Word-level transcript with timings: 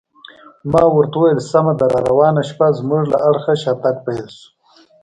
ما 0.71 0.83
ورته 0.89 1.15
وویل: 1.19 1.39
سمه 1.51 1.73
ده، 1.79 1.85
راروانه 1.93 2.41
شپه 2.49 2.67
زموږ 2.79 3.03
له 3.11 3.17
اړخه 3.27 3.53
شاتګ 3.63 3.95
پیل 4.05 4.25
شو. 4.37 4.47